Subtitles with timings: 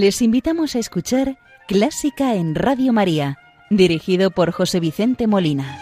[0.00, 3.36] Les invitamos a escuchar Clásica en Radio María,
[3.68, 5.76] dirigido por José Vicente Molina.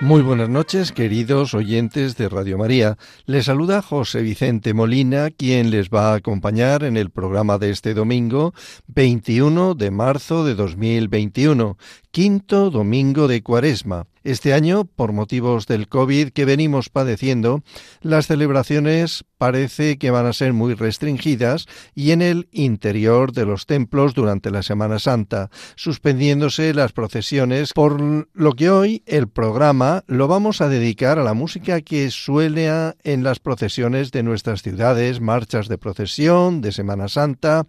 [0.00, 2.96] Muy buenas noches, queridos oyentes de Radio María.
[3.26, 7.92] Les saluda José Vicente Molina, quien les va a acompañar en el programa de este
[7.92, 8.54] domingo,
[8.86, 11.76] 21 de marzo de 2021,
[12.10, 14.06] quinto domingo de Cuaresma.
[14.22, 17.62] Este año, por motivos del COVID que venimos padeciendo,
[18.02, 23.64] las celebraciones parece que van a ser muy restringidas y en el interior de los
[23.64, 30.28] templos durante la Semana Santa, suspendiéndose las procesiones, por lo que hoy el programa lo
[30.28, 32.68] vamos a dedicar a la música que suele
[33.02, 37.66] en las procesiones de nuestras ciudades, marchas de procesión, de Semana Santa,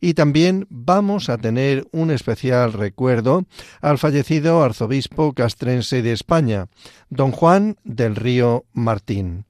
[0.00, 3.44] y también vamos a tener un especial recuerdo
[3.80, 6.68] al fallecido arzobispo castrense de España,
[7.10, 9.44] don Juan del Río Martín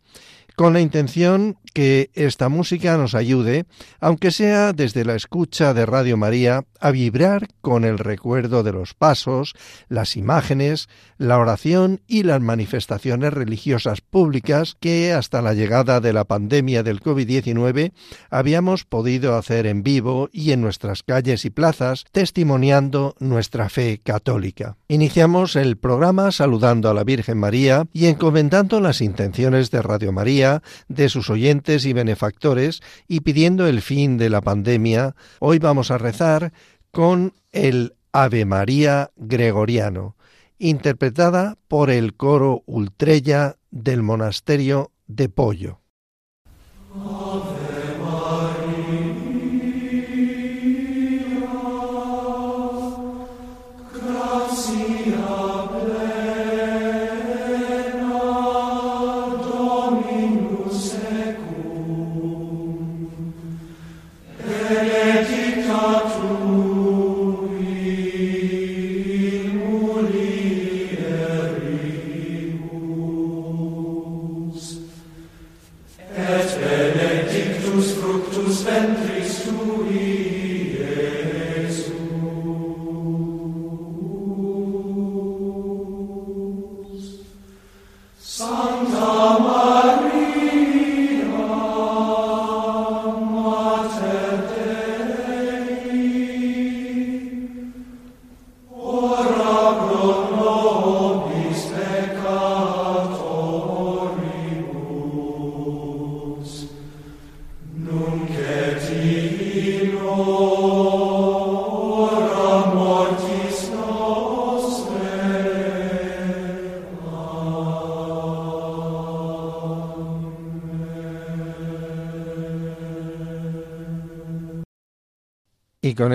[0.56, 3.64] con la intención que esta música nos ayude,
[4.00, 8.94] aunque sea desde la escucha de Radio María, a vibrar con el recuerdo de los
[8.94, 9.54] pasos,
[9.88, 16.24] las imágenes, la oración y las manifestaciones religiosas públicas que hasta la llegada de la
[16.24, 17.92] pandemia del COVID-19
[18.30, 24.76] habíamos podido hacer en vivo y en nuestras calles y plazas, testimoniando nuestra fe católica.
[24.88, 30.41] Iniciamos el programa saludando a la Virgen María y encomendando las intenciones de Radio María,
[30.88, 35.98] de sus oyentes y benefactores y pidiendo el fin de la pandemia, hoy vamos a
[35.98, 36.52] rezar
[36.90, 40.16] con el Ave María Gregoriano,
[40.58, 45.80] interpretada por el coro Ultrella del monasterio de Pollo.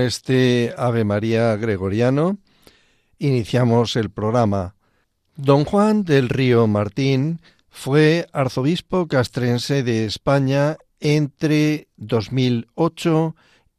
[0.08, 2.38] Este Ave María gregoriano
[3.20, 4.76] iniciamos el programa.
[5.36, 13.36] Don Juan del Río Martín fue arzobispo castrense de España entre 2008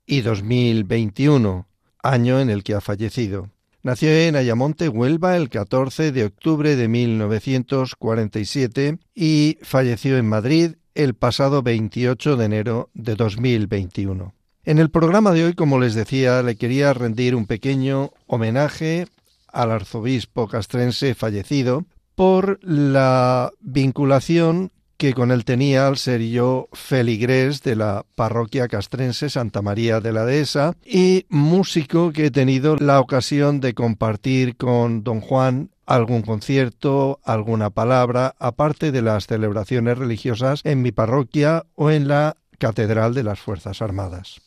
[0.06, 1.66] y 2021,
[2.02, 3.50] año en el que ha fallecido.
[3.82, 11.14] Nació en Ayamonte, Huelva, el 14 de octubre de 1947 y falleció en Madrid el
[11.14, 14.34] pasado 28 de enero de 2021.
[14.68, 19.06] En el programa de hoy, como les decía, le quería rendir un pequeño homenaje
[19.50, 27.62] al arzobispo castrense fallecido por la vinculación que con él tenía al ser yo feligrés
[27.62, 33.00] de la parroquia castrense Santa María de la Dehesa y músico que he tenido la
[33.00, 40.60] ocasión de compartir con don Juan algún concierto, alguna palabra, aparte de las celebraciones religiosas
[40.64, 44.42] en mi parroquia o en la Catedral de las Fuerzas Armadas.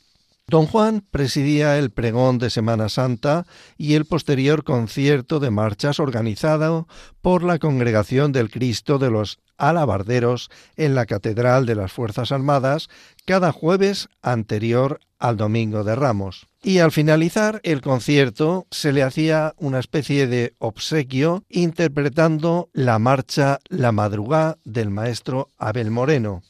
[0.47, 3.45] Don Juan presidía el pregón de Semana Santa
[3.77, 6.87] y el posterior concierto de marchas organizado
[7.21, 12.89] por la Congregación del Cristo de los Alabarderos en la Catedral de las Fuerzas Armadas
[13.25, 16.47] cada jueves anterior al Domingo de Ramos.
[16.63, 23.59] Y al finalizar el concierto se le hacía una especie de obsequio interpretando la marcha
[23.69, 26.43] La Madrugá del maestro Abel Moreno,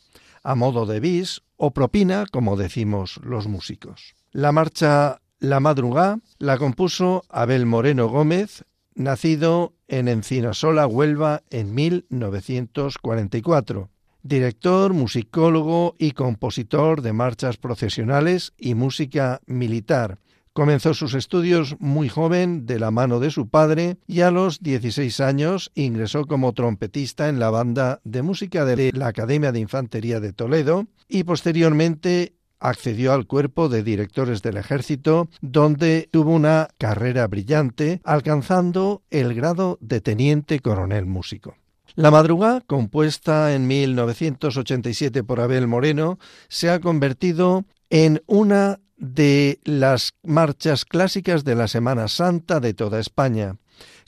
[0.43, 4.15] a modo de bis o propina, como decimos los músicos.
[4.31, 8.63] La marcha La Madrugá la compuso Abel Moreno Gómez,
[8.95, 13.89] nacido en Encinasola, Huelva, en 1944.
[14.23, 20.19] Director, musicólogo y compositor de marchas procesionales y música militar,
[20.53, 25.21] Comenzó sus estudios muy joven de la mano de su padre y a los 16
[25.21, 30.33] años ingresó como trompetista en la banda de música de la Academia de Infantería de
[30.33, 38.01] Toledo y posteriormente accedió al cuerpo de directores del ejército, donde tuvo una carrera brillante,
[38.03, 41.55] alcanzando el grado de teniente coronel músico.
[41.95, 46.19] La madrugada, compuesta en 1987 por Abel Moreno,
[46.49, 53.01] se ha convertido en una de las marchas clásicas de la Semana Santa de toda
[53.01, 53.57] España,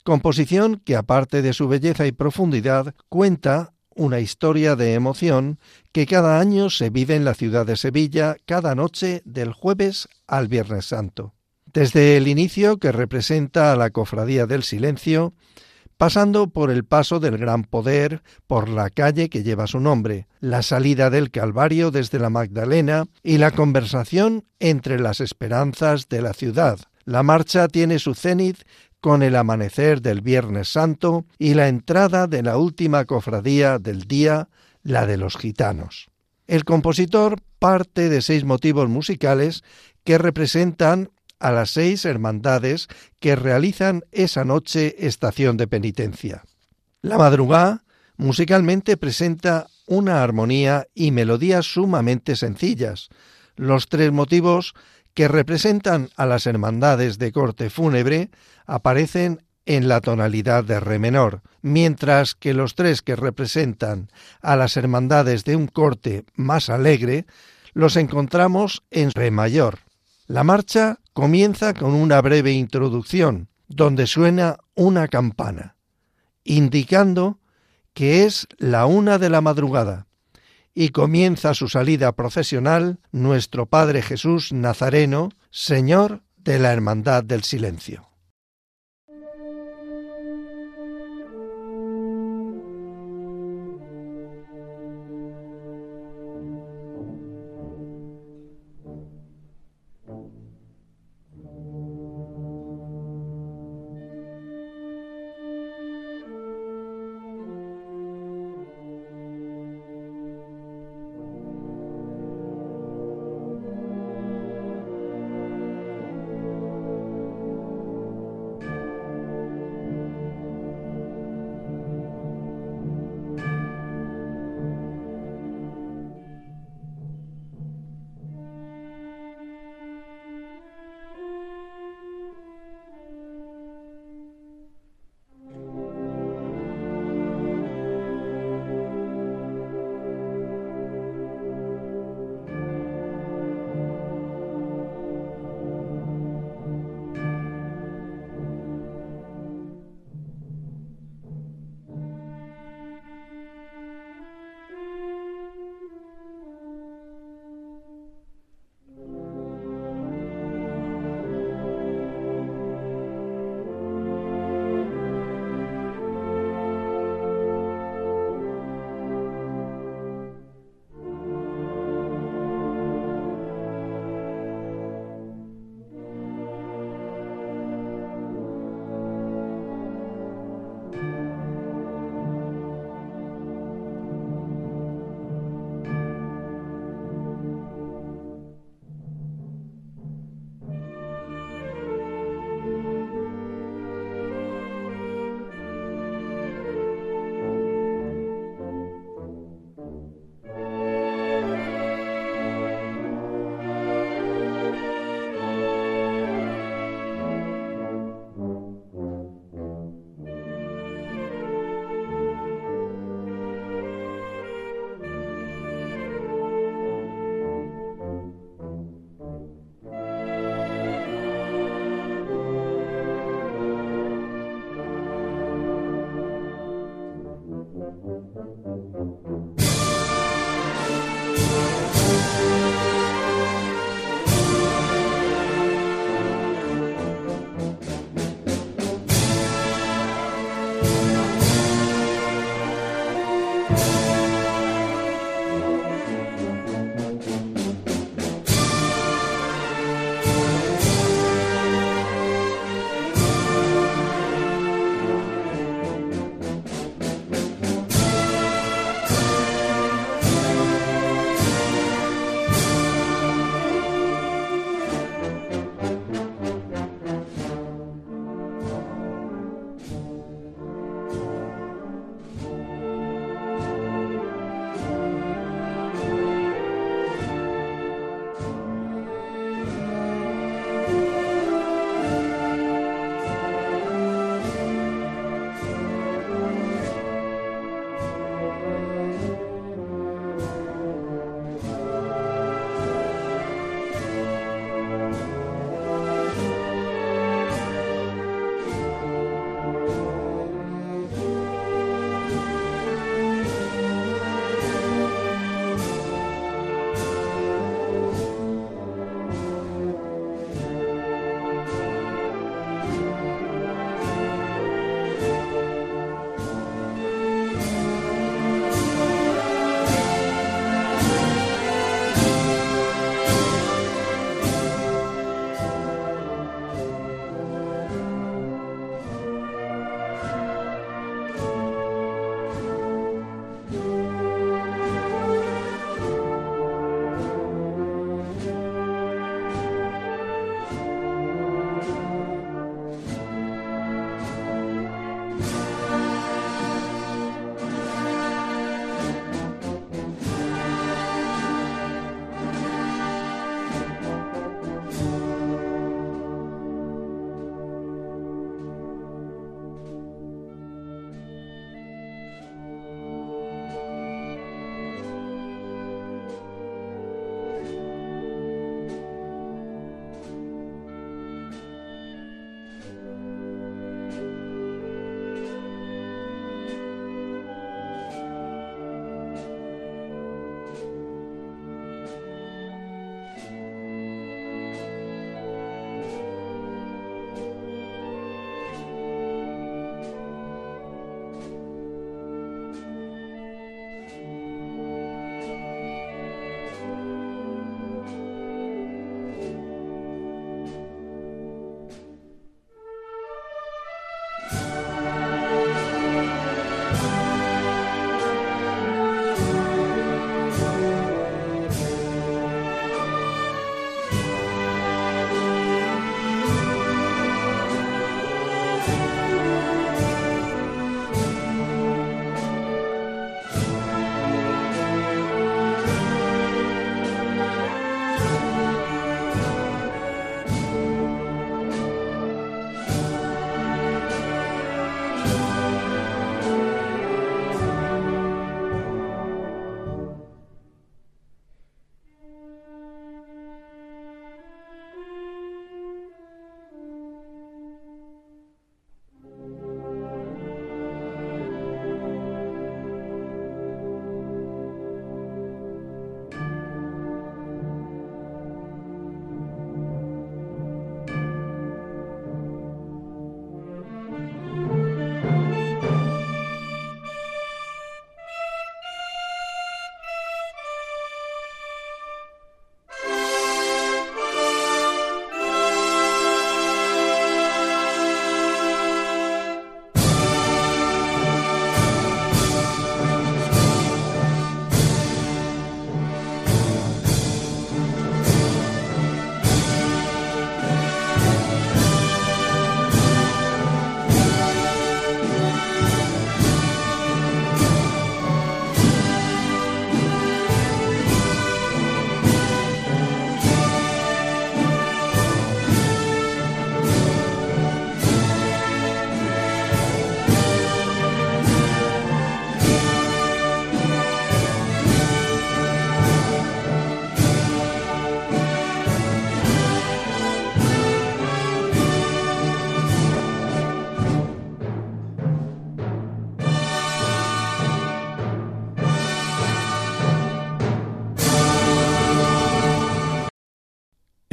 [0.03, 5.59] composición que aparte de su belleza y profundidad cuenta una historia de emoción
[5.91, 10.47] que cada año se vive en la ciudad de Sevilla cada noche del jueves al
[10.47, 11.33] Viernes Santo.
[11.65, 15.33] Desde el inicio que representa a la Cofradía del Silencio,
[15.97, 20.61] pasando por el paso del Gran Poder por la calle que lleva su nombre, la
[20.61, 26.79] salida del Calvario desde la Magdalena y la conversación entre las esperanzas de la ciudad.
[27.05, 28.57] La marcha tiene su cenit
[29.01, 34.47] con el amanecer del Viernes Santo y la entrada de la última cofradía del día,
[34.81, 36.07] la de los gitanos.
[36.47, 39.63] El compositor parte de seis motivos musicales
[40.03, 41.09] que representan
[41.43, 42.87] a las seis hermandades
[43.19, 46.43] que realizan esa noche estación de penitencia.
[47.01, 47.83] La madrugada
[48.15, 53.09] musicalmente presenta una armonía y melodías sumamente sencillas.
[53.57, 54.73] Los tres motivos
[55.13, 58.31] que representan a las hermandades de corte fúnebre
[58.65, 64.09] aparecen en la tonalidad de re menor, mientras que los tres que representan
[64.41, 67.25] a las hermandades de un corte más alegre
[67.73, 69.79] los encontramos en re mayor.
[70.27, 75.75] La marcha comienza con una breve introducción, donde suena una campana,
[76.43, 77.39] indicando
[77.93, 80.07] que es la una de la madrugada,
[80.73, 88.12] y comienza su salida procesional nuestro Padre Jesús Nazareno, Señor de la Hermandad del Silencio.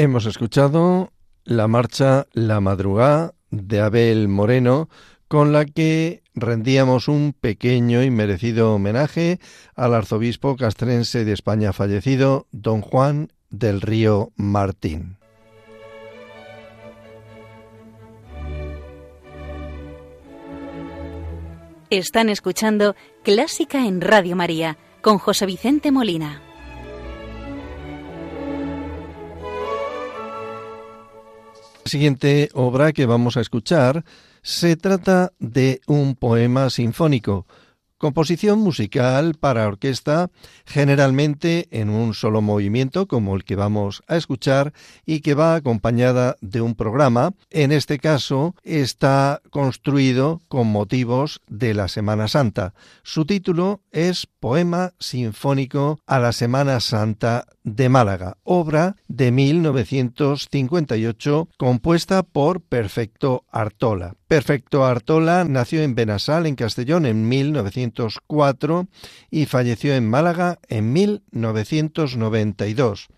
[0.03, 1.13] Hemos escuchado
[1.45, 4.89] la marcha La Madrugada de Abel Moreno,
[5.29, 9.41] con la que rendíamos un pequeño y merecido homenaje
[9.75, 15.19] al arzobispo castrense de España fallecido, don Juan del Río Martín.
[21.91, 26.41] Están escuchando Clásica en Radio María con José Vicente Molina.
[31.91, 34.05] Siguiente obra que vamos a escuchar
[34.43, 37.47] se trata de un poema sinfónico
[38.01, 40.31] Composición musical para orquesta,
[40.65, 44.73] generalmente en un solo movimiento, como el que vamos a escuchar,
[45.05, 47.35] y que va acompañada de un programa.
[47.51, 52.73] En este caso, está construido con motivos de la Semana Santa.
[53.03, 62.23] Su título es Poema Sinfónico a la Semana Santa de Málaga, obra de 1958, compuesta
[62.23, 64.15] por Perfecto Artola.
[64.27, 67.29] Perfecto Artola nació en Benasal, en Castellón, en
[67.91, 68.89] 1904
[69.31, 73.09] y falleció en Málaga en 1992.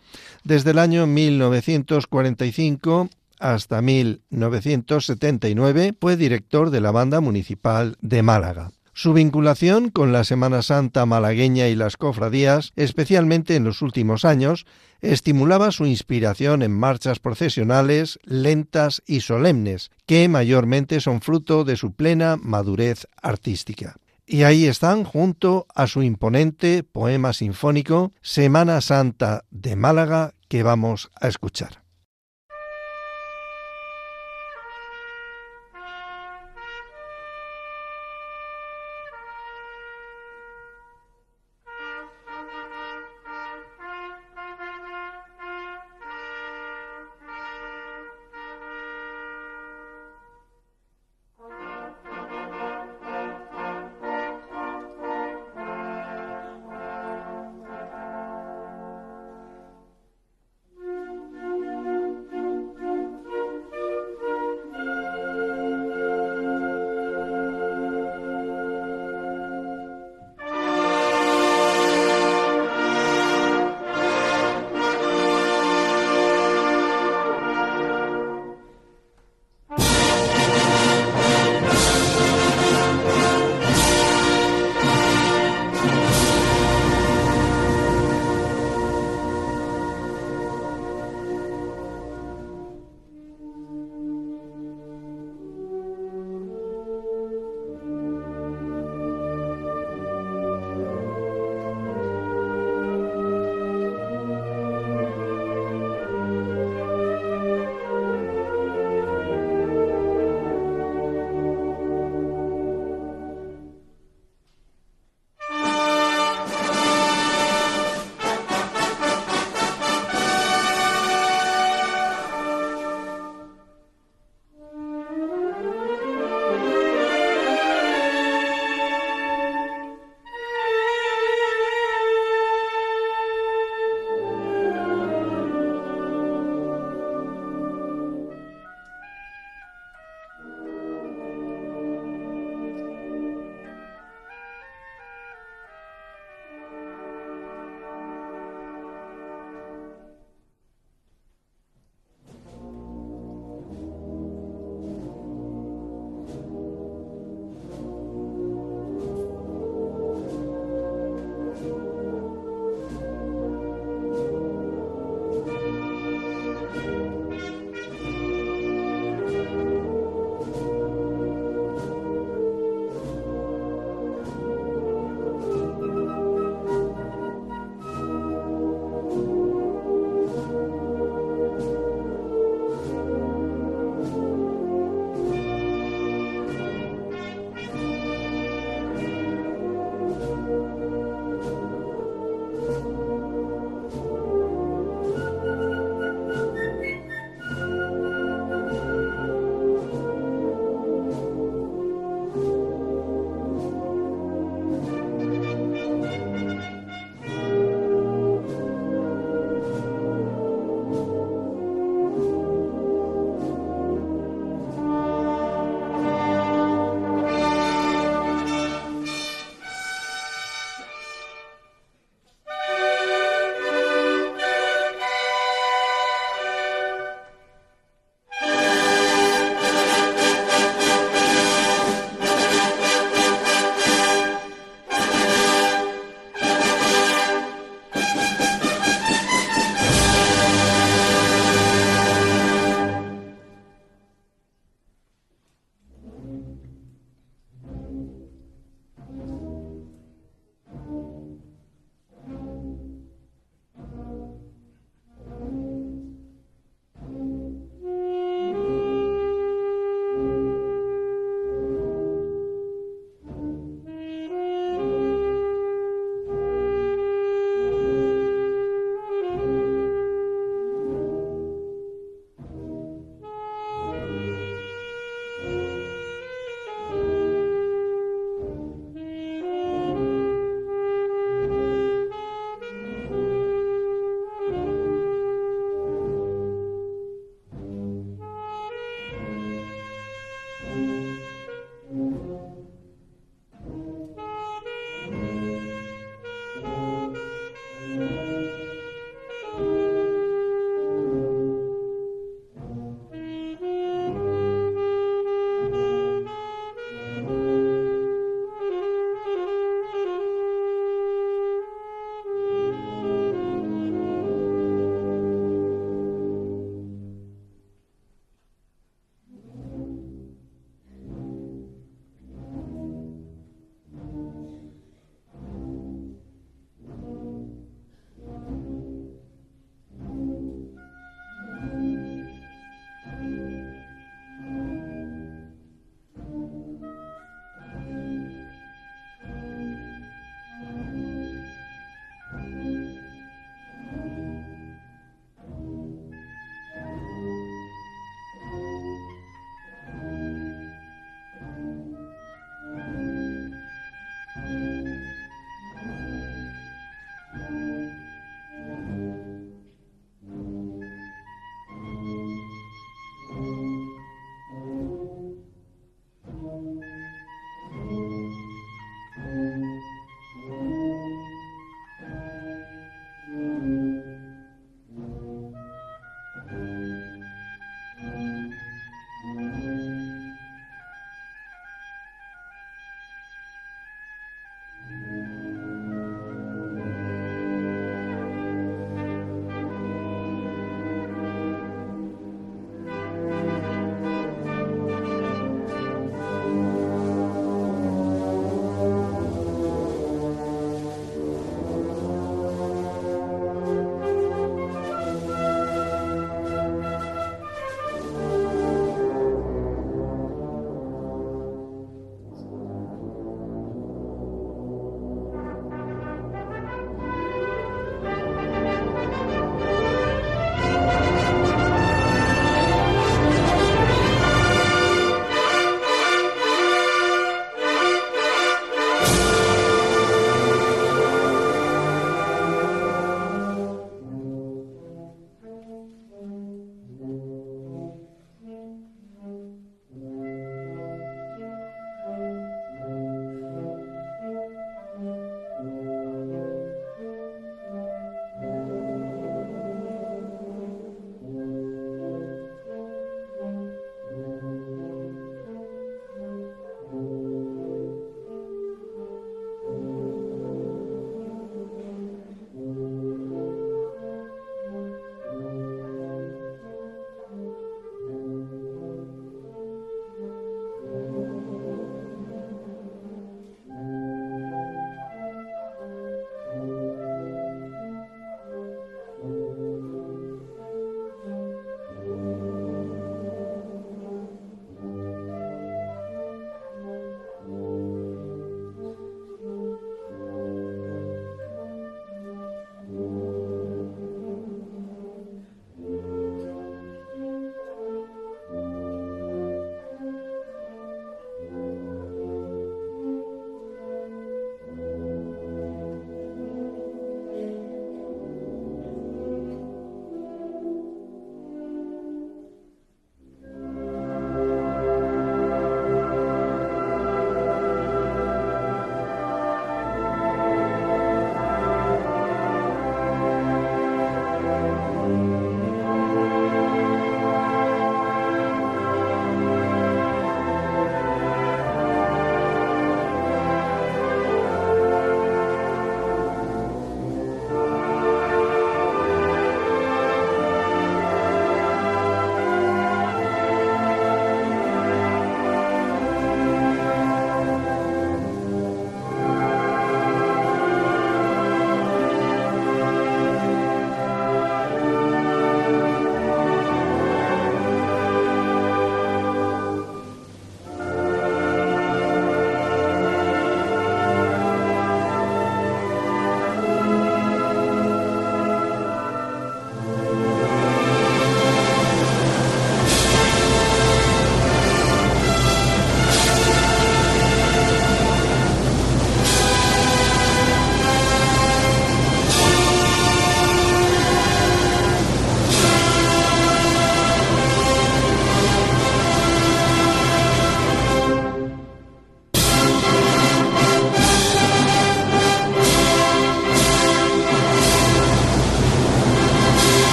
[0.45, 8.71] Desde el año 1945 hasta 1979 fue director de la Banda Municipal de Málaga.
[8.95, 14.67] Su vinculación con la Semana Santa malagueña y las cofradías, especialmente en los últimos años,
[15.01, 21.95] estimulaba su inspiración en marchas procesionales lentas y solemnes, que mayormente son fruto de su
[21.95, 23.97] plena madurez artística.
[24.33, 31.11] Y ahí están, junto a su imponente poema sinfónico Semana Santa de Málaga, que vamos
[31.21, 31.82] a escuchar.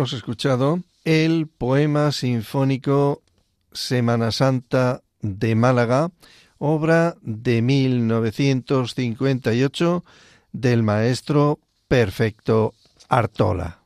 [0.00, 3.22] Hemos escuchado el poema sinfónico
[3.70, 6.10] Semana Santa de Málaga,
[6.56, 10.02] obra de 1958
[10.52, 12.72] del maestro Perfecto
[13.10, 13.82] Artola.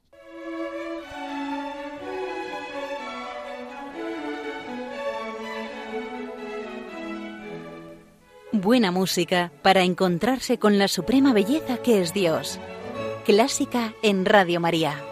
[8.53, 12.61] Buena música para encontrarse con la suprema belleza que es Dios.
[13.25, 15.03] Clásica en Radio María.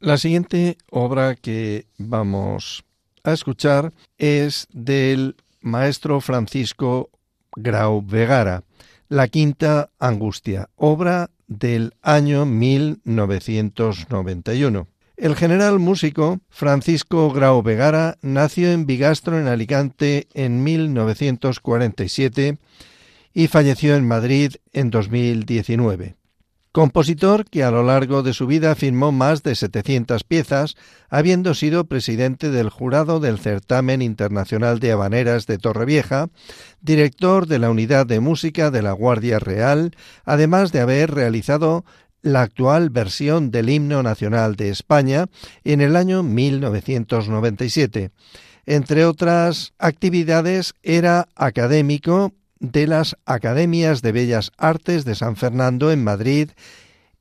[0.00, 2.84] La siguiente obra que vamos
[3.24, 7.10] a escuchar es del maestro Francisco
[7.56, 8.62] Grau Vegara,
[9.08, 14.86] La Quinta Angustia, obra del año 1991.
[15.16, 22.56] El general músico Francisco Grau Vegara nació en Bigastro, en Alicante, en 1947
[23.34, 26.17] y falleció en Madrid en 2019.
[26.78, 30.76] Compositor que a lo largo de su vida firmó más de 700 piezas,
[31.08, 36.28] habiendo sido presidente del jurado del Certamen Internacional de Habaneras de Torrevieja,
[36.80, 41.84] director de la Unidad de Música de la Guardia Real, además de haber realizado
[42.22, 45.26] la actual versión del himno nacional de España
[45.64, 48.12] en el año 1997.
[48.66, 56.02] Entre otras actividades, era académico de las Academias de Bellas Artes de San Fernando en
[56.02, 56.50] Madrid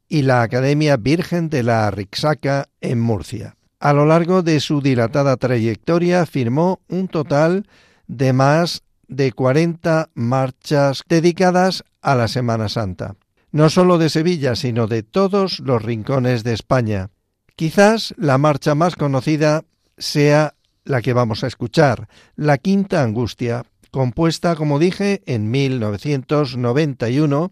[0.10, 3.56] y la Academia Virgen de la Rixaca en Murcia.
[3.80, 7.68] A lo largo de su dilatada trayectoria firmó un total
[8.08, 13.16] de más de 40 marchas dedicadas a la Semana Santa,
[13.52, 17.10] no solo de Sevilla, sino de todos los rincones de España.
[17.56, 19.64] Quizás la marcha más conocida
[19.98, 23.64] sea la que vamos a escuchar, la Quinta Angustia,
[23.98, 27.52] compuesta, como dije, en 1991,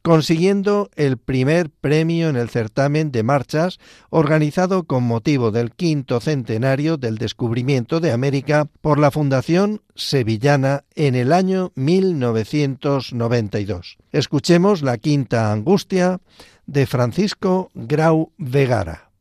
[0.00, 3.78] consiguiendo el primer premio en el certamen de marchas
[4.08, 11.14] organizado con motivo del quinto centenario del descubrimiento de América por la Fundación Sevillana en
[11.14, 13.98] el año 1992.
[14.12, 16.22] Escuchemos la quinta angustia
[16.64, 19.11] de Francisco Grau Vegara.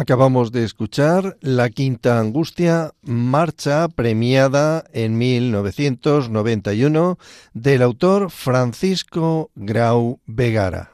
[0.00, 7.18] Acabamos de escuchar La Quinta Angustia, marcha premiada en 1991
[7.52, 10.92] del autor Francisco Grau Vegara.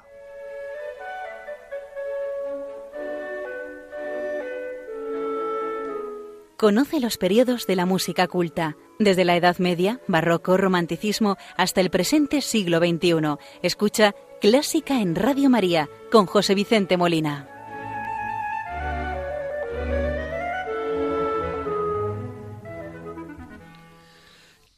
[6.57, 11.91] Conoce los periodos de la música culta, desde la Edad Media, Barroco, Romanticismo, hasta el
[11.91, 13.37] presente siglo XXI.
[13.63, 17.56] Escucha Clásica en Radio María con José Vicente Molina.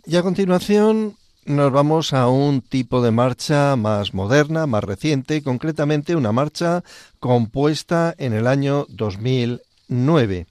[0.08, 6.16] Y a continuación nos vamos a un tipo de marcha más moderna, más reciente, concretamente
[6.16, 6.82] una marcha
[7.20, 10.46] compuesta en el año 2009.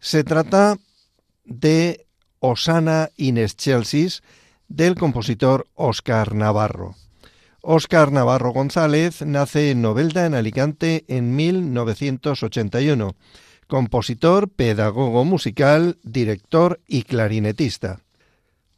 [0.00, 0.78] Se trata
[1.44, 2.06] de
[2.38, 4.22] Osana in Excelsis
[4.68, 6.94] del compositor Óscar Navarro.
[7.60, 13.16] Óscar Navarro González nace en Novelda, en Alicante, en 1981.
[13.66, 18.00] Compositor, pedagogo musical, director y clarinetista.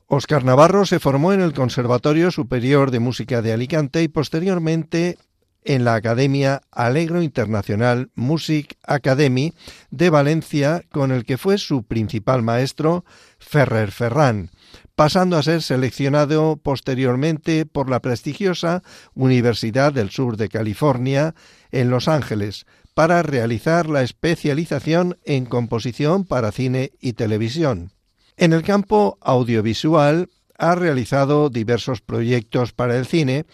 [0.06, 5.16] Óscar Navarro se formó en el Conservatorio Superior de Música de Alicante y posteriormente
[5.64, 9.54] en la Academia Alegro Internacional Music Academy
[9.90, 13.06] de Valencia, con el que fue su principal maestro,
[13.38, 14.50] Ferrer Ferran,
[14.94, 18.82] pasando a ser seleccionado posteriormente por la prestigiosa
[19.14, 21.34] Universidad del Sur de California
[21.72, 27.93] en Los Ángeles para realizar la especialización en composición para cine y televisión.
[28.36, 30.28] En el campo audiovisual
[30.58, 33.46] ha realizado diversos proyectos para el cine,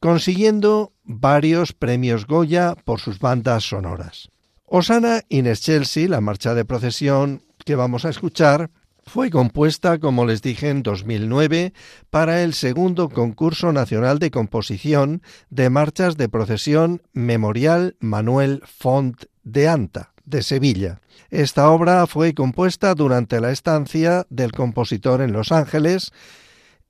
[0.00, 4.30] consiguiendo varios premios Goya por sus bandas sonoras.
[4.64, 8.70] Osana in Chelsea, la marcha de procesión que vamos a escuchar,
[9.08, 11.72] fue compuesta, como les dije, en 2009
[12.10, 19.68] para el segundo concurso nacional de composición de marchas de procesión Memorial Manuel Font de
[19.68, 21.00] Anta, de Sevilla.
[21.30, 26.12] Esta obra fue compuesta durante la estancia del compositor en Los Ángeles,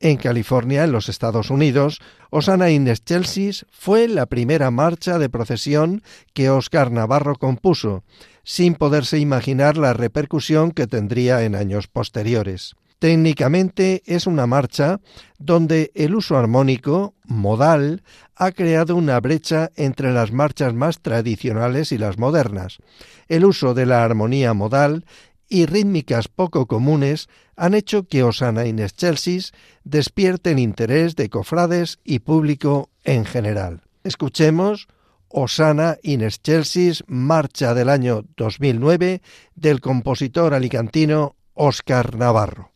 [0.01, 2.01] en California, en los Estados Unidos.
[2.31, 6.03] Osana in Chelsea fue la primera marcha de procesión
[6.35, 8.05] que Oscar Navarro compuso,
[8.45, 12.77] sin poderse imaginar la repercusión que tendría en años posteriores.
[12.99, 15.01] Técnicamente es una marcha
[15.39, 18.03] donde el uso armónico, modal,
[18.35, 22.79] ha creado una brecha entre las marchas más tradicionales y las modernas.
[23.29, 25.05] El uso de la armonía modal
[25.49, 29.53] y rítmicas poco comunes han hecho que Osana in Excelsis
[29.85, 33.83] despierte el interés de cofrades y público en general.
[34.03, 34.89] Escuchemos
[35.29, 39.23] Osana in Excelsis, marcha del año 2009
[39.55, 42.73] del compositor alicantino Óscar Navarro.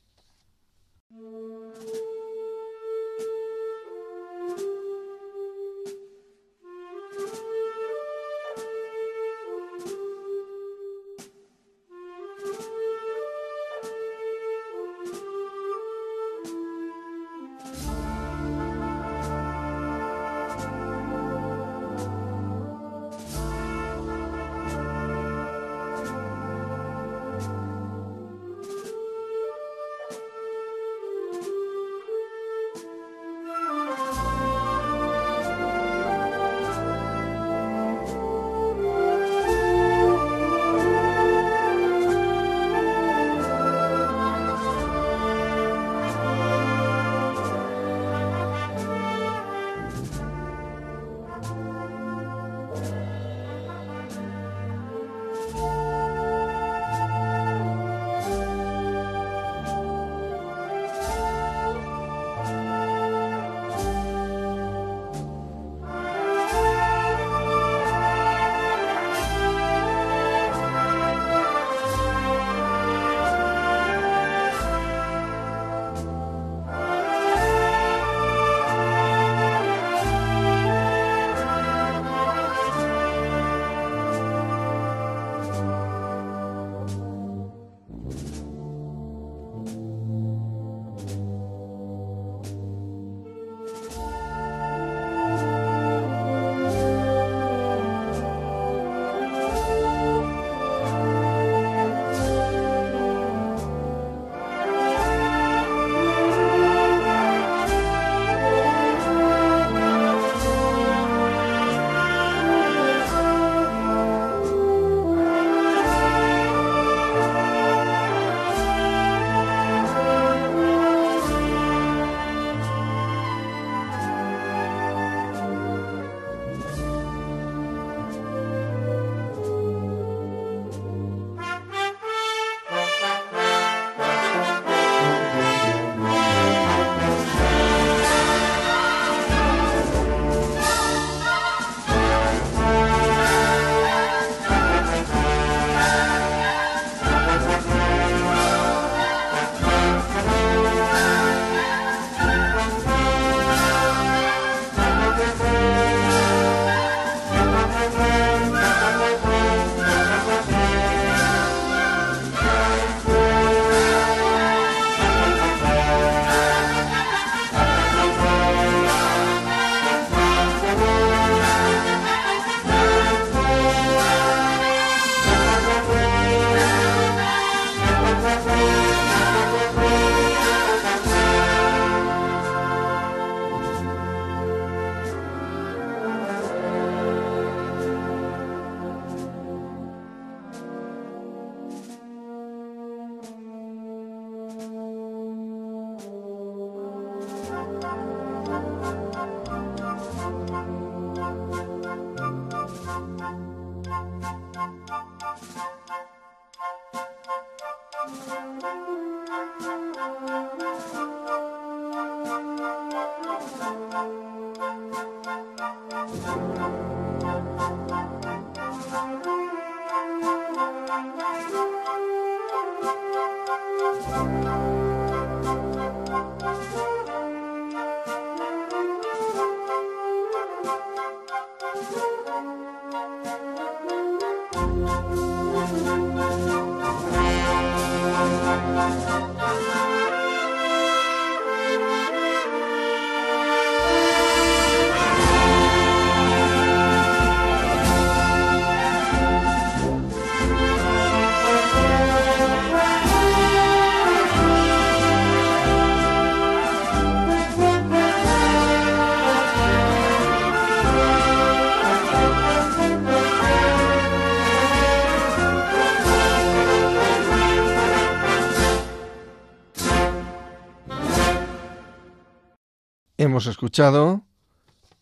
[273.42, 274.22] Hemos escuchado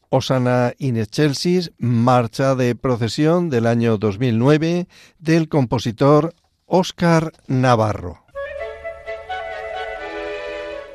[0.08, 4.88] Osana in Excelsis, marcha de procesión del año 2009
[5.18, 6.34] del compositor
[6.64, 8.24] Óscar Navarro.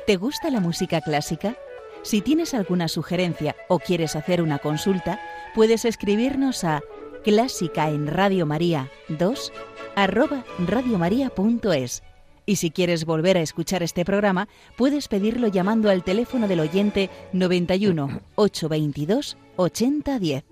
[0.08, 1.56] ¿Te gusta la música clásica?
[2.02, 5.20] Si tienes alguna sugerencia o quieres hacer una consulta,
[5.54, 6.80] puedes escribirnos a
[7.22, 9.52] clásica en Radio María 2
[9.94, 12.02] arroba radiomaria.es
[12.46, 17.10] y si quieres volver a escuchar este programa, puedes pedirlo llamando al teléfono del oyente
[17.32, 20.44] 91 822 8010.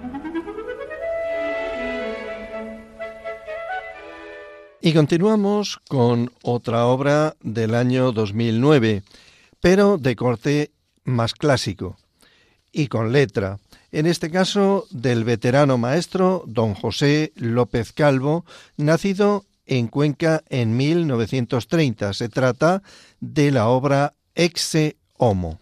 [4.80, 9.02] Y continuamos con otra obra del año 2009,
[9.60, 10.70] pero de corte
[11.04, 11.96] más clásico
[12.70, 13.58] y con letra
[13.92, 18.44] en este caso del veterano maestro don José López Calvo,
[18.76, 22.12] nacido en Cuenca en 1930.
[22.12, 22.82] Se trata
[23.20, 25.58] de la obra Exe Homo.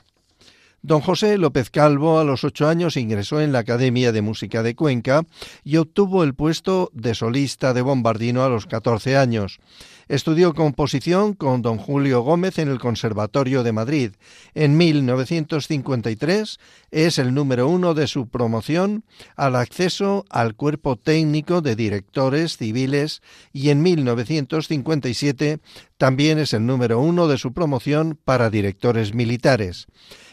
[0.87, 4.76] Don José López Calvo a los ocho años ingresó en la Academia de Música de
[4.76, 5.24] Cuenca
[5.64, 9.59] y obtuvo el puesto de solista de bombardino a los catorce años.
[10.07, 14.12] Estudió composición con don Julio Gómez en el Conservatorio de Madrid.
[14.55, 16.61] En 1953
[16.93, 19.03] es el número uno de su promoción
[19.34, 23.22] al acceso al cuerpo técnico de directores civiles
[23.53, 25.59] y en 1957
[25.99, 29.89] también es el número uno de su promoción para directores militares.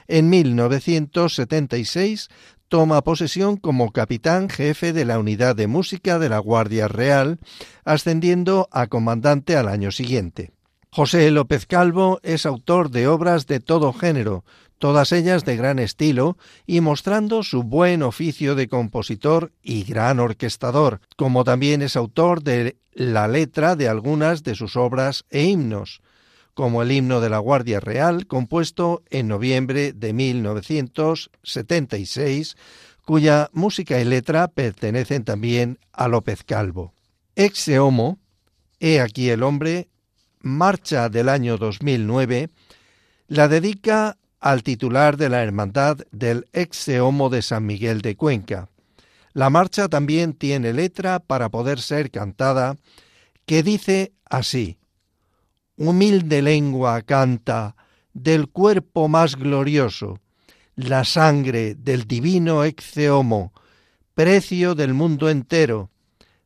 [0.07, 2.29] En 1976
[2.67, 7.39] toma posesión como capitán jefe de la unidad de música de la Guardia Real,
[7.85, 10.51] ascendiendo a comandante al año siguiente.
[10.89, 14.43] José López Calvo es autor de obras de todo género,
[14.77, 16.37] todas ellas de gran estilo
[16.67, 22.77] y mostrando su buen oficio de compositor y gran orquestador, como también es autor de
[22.91, 26.02] la letra de algunas de sus obras e himnos
[26.53, 32.55] como el himno de la Guardia Real, compuesto en noviembre de 1976,
[33.05, 36.93] cuya música y letra pertenecen también a López Calvo.
[37.35, 38.19] Exe Homo,
[38.79, 39.87] He aquí el hombre,
[40.41, 42.49] marcha del año 2009,
[43.27, 48.67] la dedica al titular de la Hermandad del Exe Homo de San Miguel de Cuenca.
[49.31, 52.75] La marcha también tiene letra para poder ser cantada,
[53.45, 54.77] que dice así,
[55.87, 57.75] humilde lengua canta
[58.13, 60.19] del cuerpo más glorioso,
[60.75, 63.53] la sangre del divino Exeomo,
[64.13, 65.89] precio del mundo entero,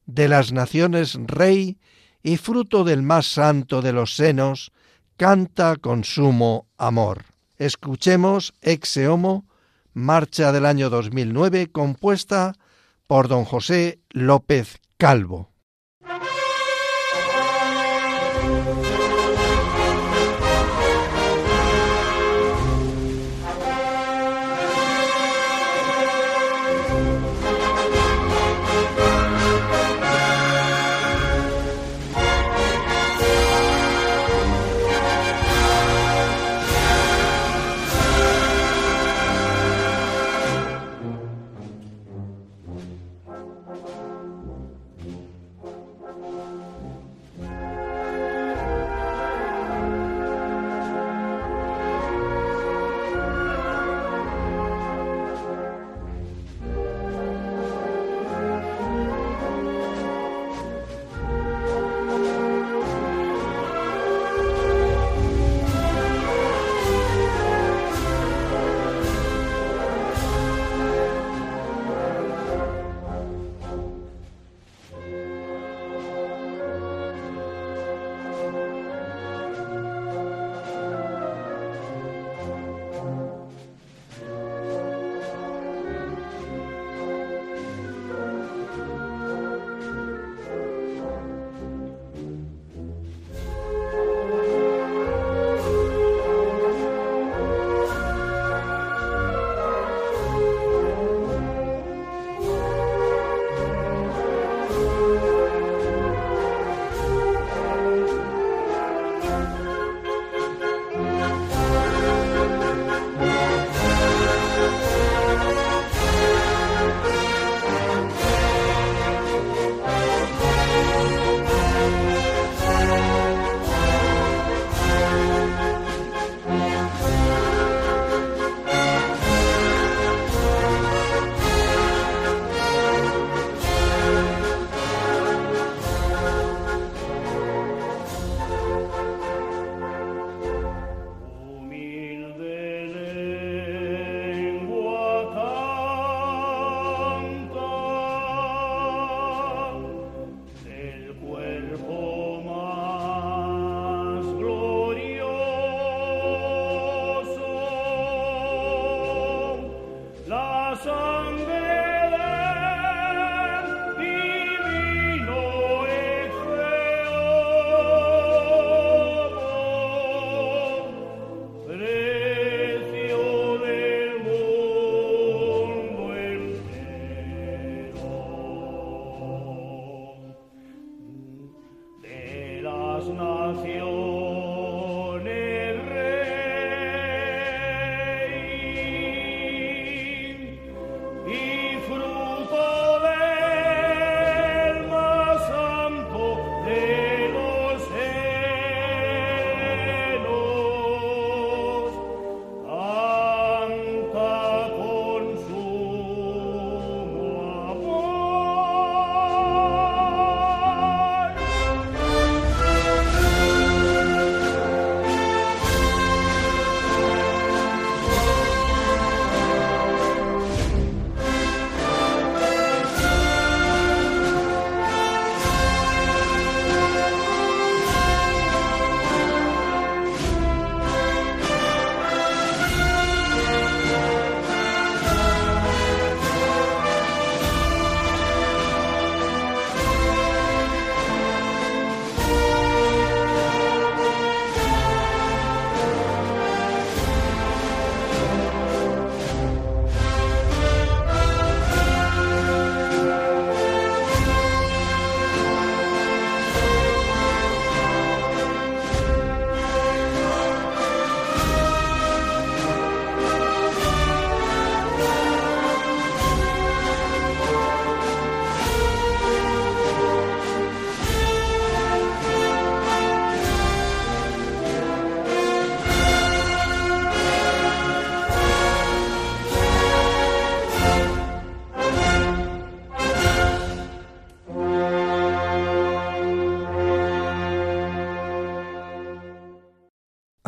[0.06, 1.78] de las naciones rey
[2.24, 4.72] y fruto del más santo de los senos,
[5.18, 7.26] canta con sumo amor.
[7.58, 9.46] Escuchemos Exeomo,
[9.94, 12.54] marcha del año 2009, compuesta
[13.08, 15.50] por don José López Calvo.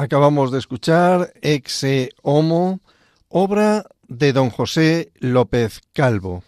[0.10, 2.80] Acabamos de escuchar Exe Homo,
[3.28, 6.44] obra de don José López Calvo.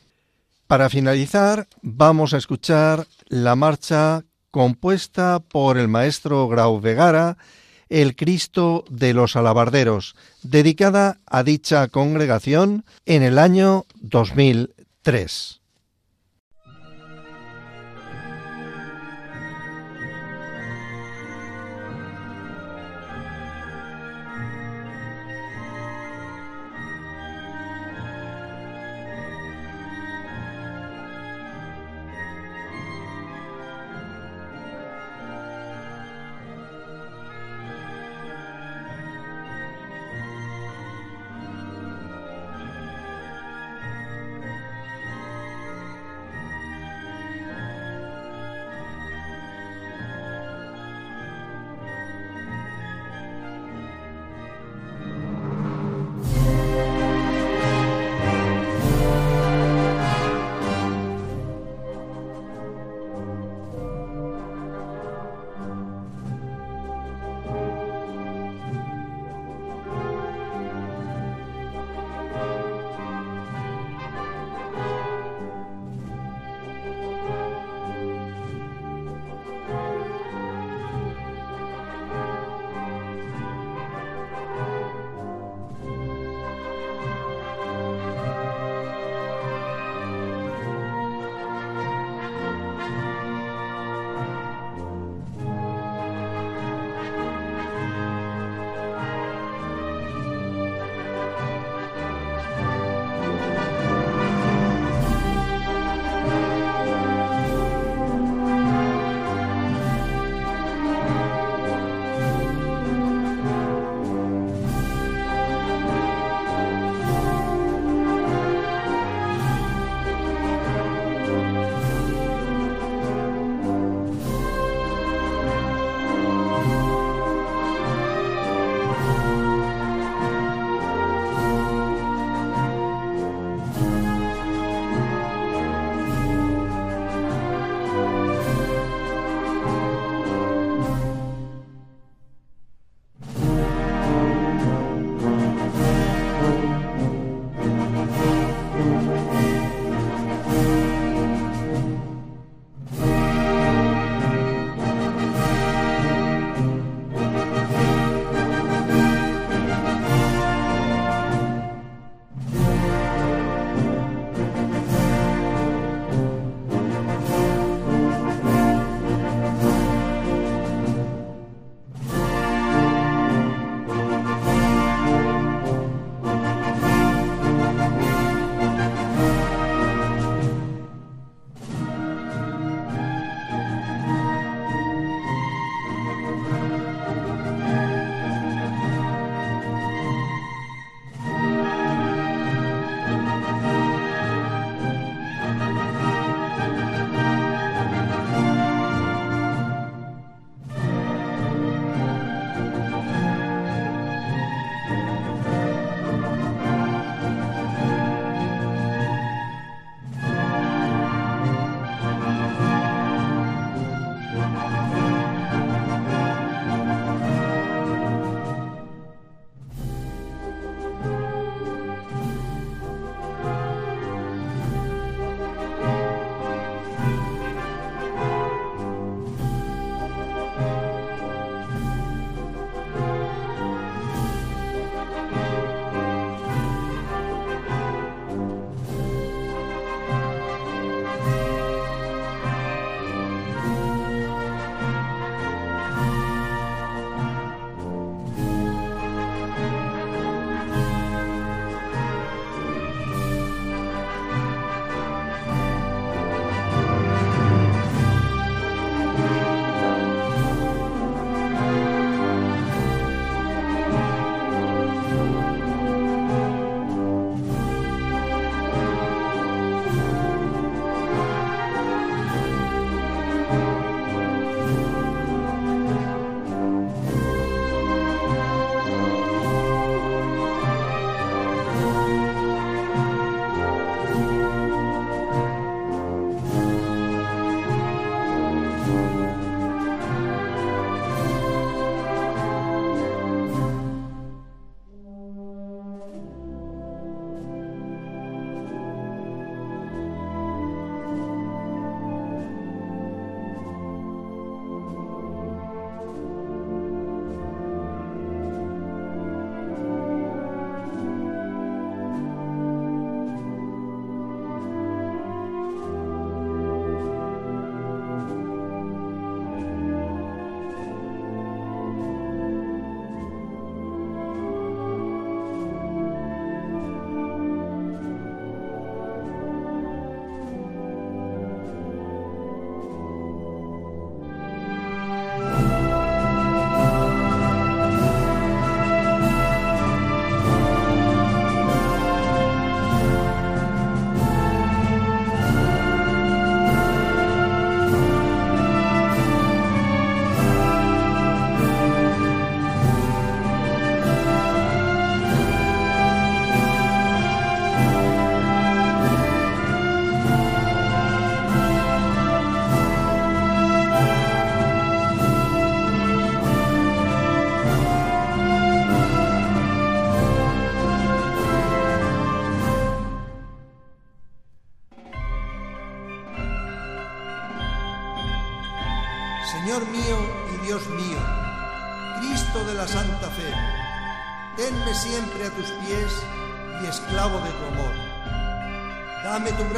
[0.66, 7.38] Para finalizar, vamos a escuchar la marcha compuesta por el maestro Grau Vegara,
[7.88, 15.61] El Cristo de los Alabarderos, dedicada a dicha congregación en el año 2003.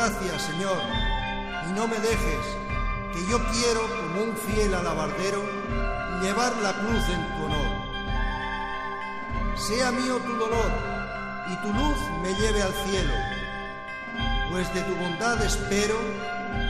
[0.03, 0.77] Dame tu gracia, Señor,
[1.69, 2.45] y no me dejes,
[3.13, 5.41] que yo quiero, como un fiel alabardero,
[6.21, 7.71] llevar la cruz en tu honor.
[9.55, 10.71] Sea mío tu dolor
[11.47, 13.13] y tu luz me lleve al cielo,
[14.51, 15.97] pues de tu bondad espero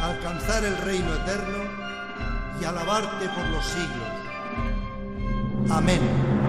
[0.01, 1.63] alcanzar el reino eterno
[2.61, 4.09] y alabarte por los siglos.
[5.71, 6.42] Amén.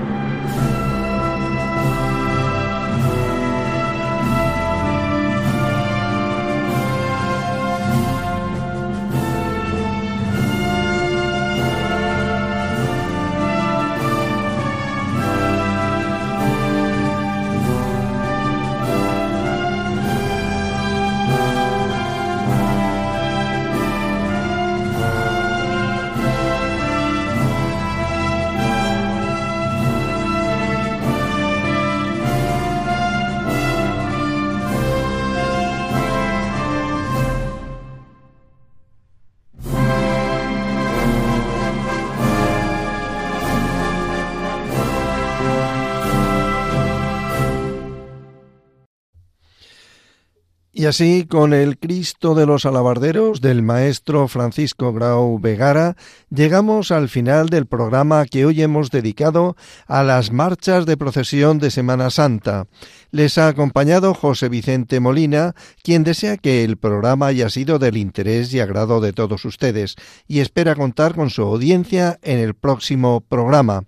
[50.84, 55.96] Y así, con el Cristo de los Alabarderos del maestro Francisco Grau Vegara,
[56.28, 59.56] llegamos al final del programa que hoy hemos dedicado
[59.86, 62.66] a las marchas de procesión de Semana Santa.
[63.12, 68.52] Les ha acompañado José Vicente Molina, quien desea que el programa haya sido del interés
[68.52, 69.96] y agrado de todos ustedes,
[70.28, 73.84] y espera contar con su audiencia en el próximo programa.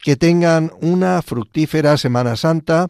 [0.00, 2.86] Que tengan una fructífera Semana Santa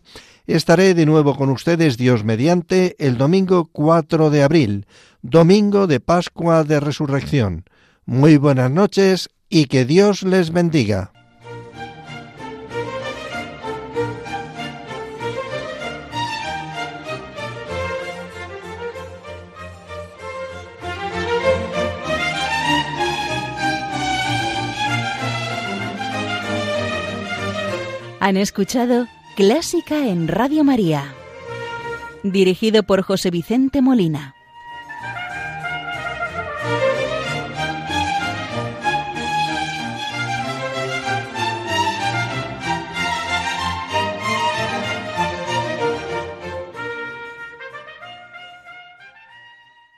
[0.47, 4.87] Estaré de nuevo con ustedes, Dios mediante, el domingo 4 de abril,
[5.23, 7.65] domingo de Pascua de Resurrección.
[8.05, 11.13] Muy buenas noches y que Dios les bendiga.
[28.21, 29.07] Han escuchado
[29.37, 31.15] Clásica en Radio María.
[32.25, 34.35] Dirigido por José Vicente Molina.